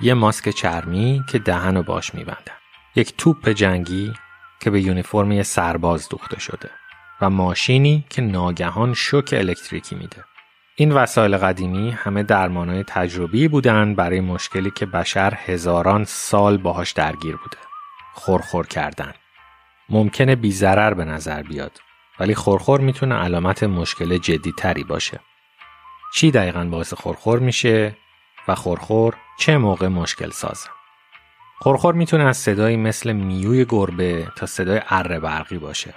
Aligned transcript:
یه 0.00 0.14
ماسک 0.14 0.48
چرمی 0.48 1.24
که 1.28 1.38
دهن 1.38 1.76
و 1.76 1.82
باش 1.82 2.14
میبندن 2.14 2.54
یک 2.96 3.14
توپ 3.16 3.48
جنگی 3.48 4.12
که 4.60 4.70
به 4.70 4.80
یونیفرم 4.80 5.32
یه 5.32 5.42
سرباز 5.42 6.08
دوخته 6.08 6.40
شده 6.40 6.70
و 7.20 7.30
ماشینی 7.30 8.04
که 8.10 8.22
ناگهان 8.22 8.94
شوک 8.94 9.34
الکتریکی 9.38 9.96
میده 9.96 10.24
این 10.76 10.92
وسایل 10.92 11.36
قدیمی 11.36 11.90
همه 11.90 12.22
درمانهای 12.22 12.84
تجربی 12.84 13.48
بودن 13.48 13.94
برای 13.94 14.20
مشکلی 14.20 14.70
که 14.70 14.86
بشر 14.86 15.38
هزاران 15.46 16.04
سال 16.04 16.56
باهاش 16.56 16.92
درگیر 16.92 17.36
بوده. 17.36 17.56
خورخور 18.14 18.66
کردن. 18.66 19.14
ممکنه 19.88 20.36
بی 20.36 20.60
به 20.94 21.04
نظر 21.04 21.42
بیاد 21.42 21.80
ولی 22.20 22.34
خورخور 22.34 22.80
می‌تونه 22.80 23.14
علامت 23.14 23.62
مشکل 23.62 24.18
جدی 24.18 24.52
تری 24.52 24.84
باشه. 24.84 25.20
چی 26.14 26.30
دقیقا 26.30 26.64
باعث 26.64 26.94
خورخور 26.94 27.38
میشه 27.38 27.96
و 28.48 28.54
خورخور 28.54 29.14
چه 29.38 29.58
موقع 29.58 29.88
مشکل 29.88 30.30
سازه؟ 30.30 30.68
خورخور 31.58 31.94
می‌تونه 31.94 32.24
از 32.24 32.36
صدایی 32.36 32.76
مثل 32.76 33.12
میوی 33.12 33.64
گربه 33.68 34.28
تا 34.36 34.46
صدای 34.46 34.80
اره 34.88 35.20
برقی 35.20 35.58
باشه. 35.58 35.94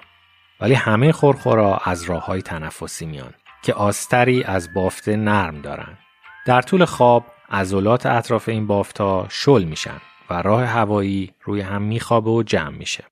ولی 0.60 0.74
همه 0.74 1.12
خورخورا 1.12 1.78
از 1.78 2.04
راه 2.04 2.26
های 2.26 2.42
تنفسی 2.42 3.06
میان. 3.06 3.34
که 3.62 3.74
آستری 3.74 4.44
از 4.44 4.74
بافت 4.74 5.10
نرم 5.10 5.62
دارند. 5.62 5.98
در 6.46 6.62
طول 6.62 6.86
خواب 6.86 7.26
عضلات 7.50 8.06
اطراف 8.06 8.50
این 8.50 8.68
ها 9.00 9.28
شل 9.30 9.64
میشن 9.64 10.02
و 10.30 10.42
راه 10.42 10.66
هوایی 10.66 11.34
روی 11.44 11.62
هم 11.62 11.82
میخوابه 11.82 12.30
و 12.30 12.44
جمع 12.44 12.78
میشه. 12.78 13.04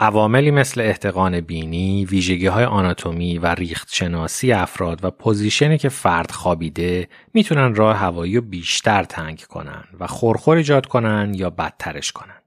عواملی 0.00 0.50
مثل 0.50 0.80
احتقان 0.80 1.40
بینی، 1.40 2.04
ویژگی 2.04 2.46
های 2.46 2.64
آناتومی 2.64 3.38
و 3.38 3.46
ریخت 3.46 3.94
شناسی 3.94 4.52
افراد 4.52 5.04
و 5.04 5.10
پوزیشنی 5.10 5.78
که 5.78 5.88
فرد 5.88 6.30
خوابیده 6.30 7.08
می‌تونن 7.34 7.74
راه 7.74 7.96
هوایی 7.96 8.36
رو 8.36 8.42
بیشتر 8.42 9.04
تنگ 9.04 9.40
کنن 9.40 9.84
و 10.00 10.06
خورخور 10.06 10.56
ایجاد 10.56 10.86
کنن 10.86 11.32
یا 11.34 11.50
بدترش 11.50 12.12
کنن. 12.12 12.42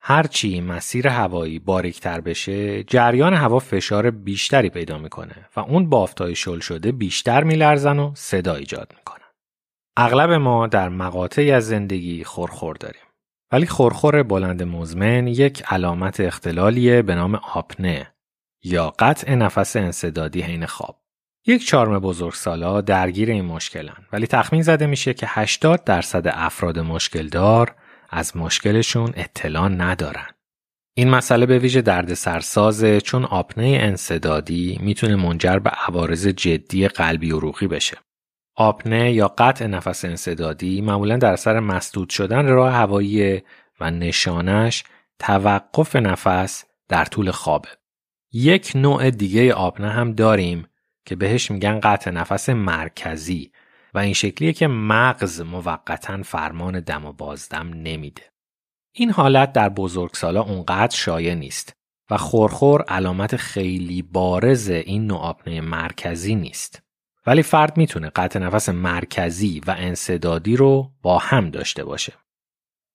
هرچی 0.00 0.60
مسیر 0.60 1.08
هوایی 1.08 1.58
باریکتر 1.58 2.20
بشه 2.20 2.84
جریان 2.84 3.34
هوا 3.34 3.58
فشار 3.58 4.10
بیشتری 4.10 4.70
پیدا 4.70 4.98
می‌کنه 4.98 5.48
و 5.56 5.60
اون 5.60 5.88
بافتای 5.88 6.34
شل 6.34 6.58
شده 6.60 6.92
بیشتر 6.92 7.44
میلرزن 7.44 7.98
و 7.98 8.12
صدا 8.14 8.54
ایجاد 8.54 8.92
می‌کنن. 8.96 9.26
اغلب 9.96 10.30
ما 10.30 10.66
در 10.66 10.88
مقاطعی 10.88 11.50
از 11.50 11.66
زندگی 11.66 12.24
خورخور 12.24 12.76
داریم. 12.76 13.02
ولی 13.52 13.66
خورخور 13.66 14.22
بلند 14.22 14.62
مزمن 14.62 15.26
یک 15.26 15.62
علامت 15.62 16.20
اختلالیه 16.20 17.02
به 17.02 17.14
نام 17.14 17.34
آپنه 17.34 18.12
یا 18.64 18.94
قطع 18.98 19.34
نفس 19.34 19.76
انصدادی 19.76 20.40
حین 20.40 20.66
خواب. 20.66 20.98
یک 21.46 21.66
چارم 21.66 21.98
بزرگسالا 21.98 22.80
درگیر 22.80 23.30
این 23.30 23.44
مشکلن 23.44 24.06
ولی 24.12 24.26
تخمین 24.26 24.62
زده 24.62 24.86
میشه 24.86 25.14
که 25.14 25.26
80 25.28 25.84
درصد 25.84 26.28
افراد 26.34 26.78
مشکل 26.78 27.28
دار 27.28 27.74
از 28.10 28.36
مشکلشون 28.36 29.12
اطلاع 29.16 29.68
ندارن. 29.68 30.26
این 30.94 31.10
مسئله 31.10 31.46
به 31.46 31.58
ویژه 31.58 31.82
درد 31.82 32.14
سرسازه 32.14 33.00
چون 33.00 33.24
آپنه 33.24 33.78
انصدادی 33.80 34.78
می‌تونه 34.82 35.16
منجر 35.16 35.58
به 35.58 35.70
عوارض 35.70 36.26
جدی 36.26 36.88
قلبی 36.88 37.32
و 37.32 37.40
روحی 37.40 37.66
بشه. 37.66 37.96
آپنه 38.60 39.12
یا 39.12 39.28
قطع 39.28 39.66
نفس 39.66 40.04
انصدادی 40.04 40.80
معمولا 40.80 41.16
در 41.16 41.36
سر 41.36 41.60
مسدود 41.60 42.10
شدن 42.10 42.46
راه 42.46 42.72
هوایی 42.72 43.42
و 43.80 43.90
نشانش 43.90 44.84
توقف 45.18 45.96
نفس 45.96 46.64
در 46.88 47.04
طول 47.04 47.30
خوابه. 47.30 47.68
یک 48.32 48.72
نوع 48.74 49.10
دیگه 49.10 49.54
آپنه 49.54 49.90
هم 49.90 50.12
داریم 50.12 50.66
که 51.04 51.16
بهش 51.16 51.50
میگن 51.50 51.80
قطع 51.80 52.10
نفس 52.10 52.48
مرکزی 52.48 53.52
و 53.94 53.98
این 53.98 54.12
شکلیه 54.12 54.52
که 54.52 54.66
مغز 54.66 55.40
موقتا 55.40 56.22
فرمان 56.22 56.80
دم 56.80 57.04
و 57.04 57.12
بازدم 57.12 57.68
نمیده. 57.68 58.22
این 58.92 59.10
حالت 59.10 59.52
در 59.52 59.68
بزرگسالا 59.68 60.42
اونقدر 60.42 60.96
شایع 60.96 61.34
نیست 61.34 61.76
و 62.10 62.16
خورخور 62.16 62.82
علامت 62.82 63.36
خیلی 63.36 64.02
بارز 64.02 64.68
این 64.68 65.06
نوع 65.06 65.18
آپنه 65.18 65.60
مرکزی 65.60 66.34
نیست. 66.34 66.87
ولی 67.28 67.42
فرد 67.42 67.76
می‌تونه 67.76 68.10
قطع 68.10 68.38
نفس 68.38 68.68
مرکزی 68.68 69.60
و 69.66 69.74
انصدادی 69.78 70.56
رو 70.56 70.90
با 71.02 71.18
هم 71.18 71.50
داشته 71.50 71.84
باشه. 71.84 72.12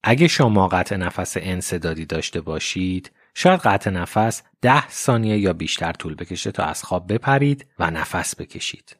اگه 0.03 0.27
شما 0.27 0.67
قطع 0.67 0.95
نفس 0.95 1.37
انصدادی 1.39 2.05
داشته 2.05 2.41
باشید، 2.41 3.11
شاید 3.35 3.59
قطع 3.59 3.89
نفس 3.89 4.43
ده 4.61 4.89
ثانیه 4.89 5.37
یا 5.37 5.53
بیشتر 5.53 5.91
طول 5.91 6.15
بکشه 6.15 6.51
تا 6.51 6.63
از 6.63 6.83
خواب 6.83 7.13
بپرید 7.13 7.65
و 7.79 7.91
نفس 7.91 8.35
بکشید. 8.35 8.97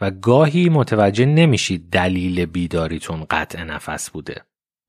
و 0.00 0.10
گاهی 0.10 0.68
متوجه 0.68 1.26
نمیشید 1.26 1.90
دلیل 1.90 2.46
بیداریتون 2.46 3.26
قطع 3.30 3.64
نفس 3.64 4.10
بوده. 4.10 4.42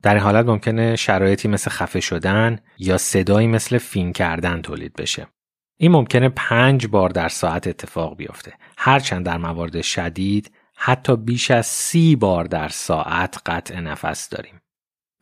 در 0.03 0.13
این 0.13 0.23
حالت 0.23 0.45
ممکنه 0.45 0.95
شرایطی 0.95 1.47
مثل 1.47 1.69
خفه 1.71 1.99
شدن 1.99 2.59
یا 2.77 2.97
صدایی 2.97 3.47
مثل 3.47 3.77
فین 3.77 4.13
کردن 4.13 4.61
تولید 4.61 4.93
بشه. 4.93 5.27
این 5.77 5.91
ممکنه 5.91 6.29
پنج 6.29 6.87
بار 6.87 7.09
در 7.09 7.29
ساعت 7.29 7.67
اتفاق 7.67 8.17
بیفته. 8.17 8.53
هرچند 8.77 9.25
در 9.25 9.37
موارد 9.37 9.81
شدید 9.81 10.51
حتی 10.75 11.15
بیش 11.15 11.51
از 11.51 11.65
سی 11.65 12.15
بار 12.15 12.43
در 12.43 12.67
ساعت 12.67 13.37
قطع 13.45 13.79
نفس 13.79 14.29
داریم. 14.29 14.61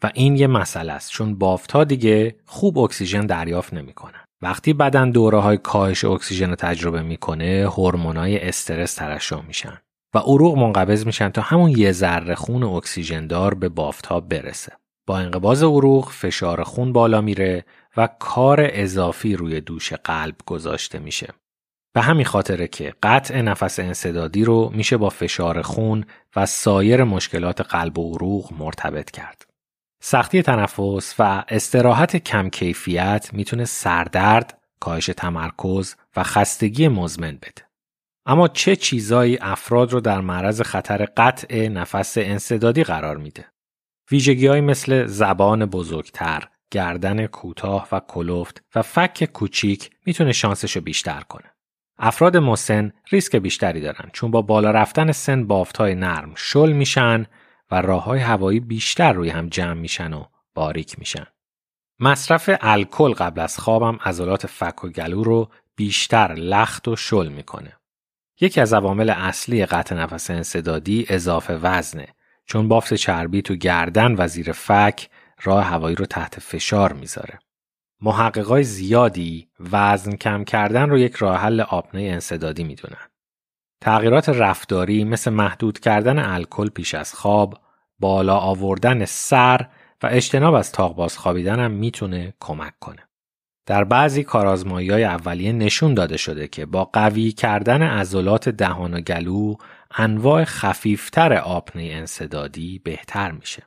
و 0.04 0.12
این 0.14 0.36
یه 0.36 0.48
مسئله 0.48 0.94
است 0.94 1.12
چون 1.12 1.36
بافت 1.36 1.72
ها 1.72 1.84
دیگه 1.84 2.36
خوب 2.46 2.78
اکسیژن 2.78 3.26
دریافت 3.26 3.74
نمی‌کنن. 3.74 4.26
وقتی 4.42 4.74
بدن 4.74 5.12
دوره 5.12 5.40
های 5.40 5.58
کاهش 5.58 6.06
اکسیژن 6.06 6.50
رو 6.50 6.56
تجربه 6.56 7.02
می‌کنه 7.02 7.68
های 7.68 8.48
استرس 8.48 8.94
ترشح 8.94 9.42
میشن 9.48 9.78
و 10.14 10.18
عروق 10.18 10.58
منقبض 10.58 11.06
میشن 11.06 11.30
تا 11.30 11.42
همون 11.42 11.72
یه 11.72 11.92
ذره 11.92 12.36
خون 12.36 12.64
اکسیژن 12.64 13.28
دار 13.28 13.54
به 13.54 13.70
بافت 13.70 14.06
ها 14.06 14.20
برسه 14.20 14.72
با 15.08 15.18
انقباض 15.18 15.64
عروق 15.64 16.10
فشار 16.12 16.64
خون 16.64 16.94
بالا 16.94 17.22
میره 17.22 17.66
و 17.98 18.08
کار 18.20 18.60
اضافی 18.62 19.36
روی 19.36 19.62
دوش 19.62 19.94
قلب 19.94 20.36
گذاشته 20.46 21.00
میشه 21.00 21.34
به 21.96 22.02
همین 22.02 22.26
خاطره 22.26 22.68
که 22.68 22.94
قطع 23.04 23.42
نفس 23.42 23.80
انصدادی 23.80 24.44
رو 24.44 24.72
میشه 24.74 24.98
با 24.98 25.10
فشار 25.10 25.62
خون 25.62 26.06
و 26.36 26.46
سایر 26.46 27.04
مشکلات 27.04 27.62
قلب 27.62 28.00
و 28.00 28.14
عروق 28.14 28.54
مرتبط 28.60 29.12
کرد. 29.12 29.46
سختی 30.02 30.42
تنفس 30.42 31.16
و 31.20 31.44
استراحت 31.50 32.16
کم 32.16 32.50
کیفیت 32.50 33.30
می‌تونه 33.34 33.66
سردرد، 33.66 34.62
کاهش 34.80 35.06
تمرکز 35.06 35.96
و 36.16 36.24
خستگی 36.24 36.88
مزمن 36.88 37.36
بده. 37.36 37.66
اما 38.26 38.48
چه 38.48 38.76
چیزایی 38.76 39.38
افراد 39.42 39.94
رو 39.94 40.00
در 40.00 40.22
معرض 40.22 40.62
خطر 40.62 41.06
قطع 41.06 41.68
نفس 41.68 42.18
انصدادی 42.18 42.84
قرار 42.84 43.18
میده؟ 43.18 43.46
ویژگی 44.12 44.62
مثل 44.62 45.06
زبان 45.06 45.66
بزرگتر، 45.66 46.48
گردن 46.72 47.28
کوتاه 47.28 47.88
و 47.92 48.00
کلفت 48.00 48.64
و 48.76 48.82
فک 48.82 49.30
کوچیک 49.34 49.90
می‌تونه 50.06 50.32
شانسش 50.32 50.76
رو 50.76 50.82
بیشتر 50.82 51.22
کنه. 51.22 51.52
افراد 51.98 52.38
مسن 52.38 52.92
ریسک 53.12 53.36
بیشتری 53.36 53.82
دارن 53.82 54.10
چون 54.14 54.32
با 54.32 54.42
بالا 54.42 54.72
رفتن 54.72 55.12
سن 55.12 55.48
های 55.80 55.96
نرم 55.96 56.34
شل 56.36 56.72
میشن 56.72 57.26
و 57.72 57.82
راه 57.82 58.04
های 58.04 58.20
هوایی 58.20 58.60
بیشتر 58.60 59.14
روی 59.14 59.30
هم 59.30 59.50
جمع 59.50 59.74
میشن 59.74 60.14
و 60.14 60.26
باریک 60.54 61.00
میشن. 61.00 61.26
مصرف 62.00 62.50
الکل 62.62 63.14
قبل 63.14 63.42
از 63.42 63.60
خوابم 63.60 64.00
عضلات 64.06 64.48
فک 64.48 64.84
و 64.84 64.90
گلو 64.90 65.24
رو 65.24 65.50
بیشتر 65.76 66.34
لخت 66.34 66.88
و 66.88 66.96
شل 66.96 67.28
می‌کنه. 67.28 67.74
یکی 68.42 68.62
از 68.62 68.74
عوامل 68.74 69.10
اصلی 69.10 69.66
قطع 69.66 69.96
نفس 69.96 70.30
انصدادی 70.30 71.06
اضافه 71.10 71.54
وزنه 71.54 72.08
چون 72.46 72.68
بافت 72.68 72.94
چربی 72.94 73.42
تو 73.42 73.56
گردن 73.56 74.16
و 74.18 74.28
زیر 74.28 74.52
فک 74.52 75.10
راه 75.46 75.66
هوایی 75.66 75.96
رو 75.96 76.06
تحت 76.06 76.40
فشار 76.40 76.94
می‌ذاره. 76.94 77.40
محققای 78.02 78.64
زیادی 78.64 79.48
وزن 79.72 80.16
کم 80.16 80.44
کردن 80.44 80.90
رو 80.90 80.98
یک 80.98 81.16
راه 81.16 81.38
حل 81.38 81.62
آپنه 81.62 82.02
انصدادی 82.02 82.64
می‌دونن. 82.64 83.08
تغییرات 83.82 84.30
رفتاری 84.30 85.04
مثل 85.04 85.32
محدود 85.32 85.80
کردن 85.80 86.20
الکل 86.20 86.70
پیش 86.70 86.96
از 86.96 87.14
خواب، 87.14 87.60
بالا 88.00 88.38
آوردن 88.38 89.06
سر 89.06 89.68
و 90.04 90.08
اجتناب 90.12 90.54
از 90.54 90.72
تاق 90.72 90.96
باز 90.96 91.18
خوابیدن 91.18 91.60
هم 91.60 91.72
می‌تونه 91.72 92.34
کمک 92.40 92.74
کنه. 92.80 93.02
در 93.66 93.84
بعضی 93.84 94.24
کارازمایی 94.24 94.90
های 94.90 95.04
اولیه 95.04 95.52
نشون 95.52 95.94
داده 95.94 96.18
شده 96.18 96.48
که 96.48 96.66
با 96.66 96.86
قوی 96.86 97.32
کردن 97.32 97.82
عضلات 97.82 98.50
دهان 98.50 98.94
و 98.94 99.02
گلو 99.02 99.56
انواع 99.98 100.44
خفیفتر 100.44 101.34
آپنه 101.34 101.84
انصدادی 101.84 102.80
بهتر 102.80 103.32
میشه. 103.32 103.64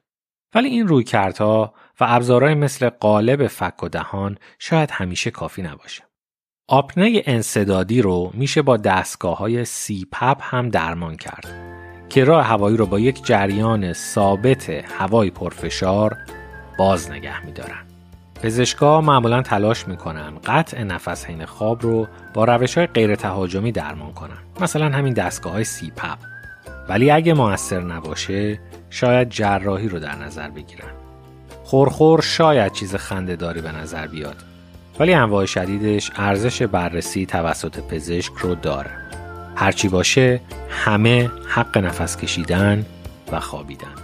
ولی 0.59 0.69
این 0.69 0.89
رویکردها 0.89 1.75
و 2.01 2.07
ابزارهای 2.09 2.55
مثل 2.55 2.89
قالب 2.89 3.47
فک 3.47 3.83
و 3.83 3.89
دهان 3.89 4.39
شاید 4.59 4.91
همیشه 4.91 5.31
کافی 5.31 5.63
نباشه. 5.63 6.03
آپنه 6.69 7.23
انصدادی 7.27 8.03
رو 8.03 8.31
میشه 8.35 8.63
با 8.63 8.77
دستگاه 8.77 9.39
های 9.39 9.65
پپ 10.13 10.39
هم 10.41 10.69
درمان 10.69 11.17
کرد 11.17 11.47
که 12.09 12.25
راه 12.25 12.45
هوایی 12.45 12.77
رو 12.77 12.87
با 12.87 12.99
یک 12.99 13.25
جریان 13.25 13.93
ثابت 13.93 14.71
هوای 14.71 15.31
پرفشار 15.31 16.17
باز 16.79 17.11
نگه 17.11 17.47
میدارن. 17.47 17.83
پزشکا 18.43 19.01
معمولا 19.01 19.43
تلاش 19.43 19.89
می‌کنن 19.89 20.39
قطع 20.45 20.83
نفس 20.83 21.27
حین 21.27 21.45
خواب 21.45 21.83
رو 21.83 22.07
با 22.35 22.45
روش 22.45 22.79
های 22.79 22.87
غیر 22.87 23.15
تهاجمی 23.15 23.73
درمان 23.73 24.13
کنن 24.13 24.39
مثلا 24.61 24.89
همین 24.89 25.15
دستگاه 25.15 25.53
های 25.53 25.65
پپ 25.97 26.38
ولی 26.89 27.11
اگه 27.11 27.35
موثر 27.35 27.81
نباشه 27.81 28.61
شاید 28.91 29.29
جراحی 29.29 29.89
رو 29.89 29.99
در 29.99 30.15
نظر 30.15 30.51
بگیرن. 30.51 30.91
خورخور 31.65 32.23
شاید 32.23 32.73
چیز 32.73 32.95
خنده 32.95 33.37
داری 33.37 33.61
به 33.61 33.73
نظر 33.73 34.07
بیاد. 34.07 34.37
ولی 35.01 35.15
انواع 35.15 35.45
شدیدش 35.47 36.11
ارزش 36.17 36.63
بررسی 36.63 37.27
توسط 37.27 37.81
پزشک 37.81 38.33
رو 38.33 38.55
داره. 38.55 38.91
هرچی 39.57 39.89
باشه 39.89 40.41
همه 40.71 41.31
حق 41.49 41.79
نفس 41.79 42.17
کشیدن 42.17 42.87
و 43.33 43.41
خوابیدن 43.41 43.95